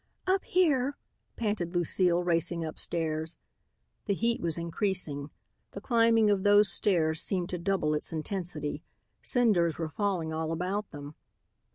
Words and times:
"Up 0.25 0.43
here," 0.45 0.97
panted 1.35 1.75
Lucile, 1.75 2.23
racing 2.23 2.65
upstairs. 2.65 3.37
The 4.07 4.15
heat 4.15 4.41
was 4.41 4.57
increasing. 4.57 5.29
The 5.73 5.79
climbing 5.79 6.31
of 6.31 6.41
those 6.41 6.71
stairs 6.71 7.21
seemed 7.21 7.49
to 7.49 7.59
double 7.59 7.93
its 7.93 8.11
intensity. 8.11 8.81
Cinders 9.21 9.77
were 9.77 9.89
falling 9.89 10.33
all 10.33 10.51
about 10.51 10.89
them. 10.89 11.13